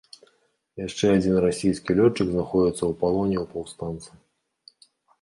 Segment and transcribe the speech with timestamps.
[0.87, 4.15] Яшчэ адзін расійскі лётчык знаходзіцца ў палоне ў паўстанцаў.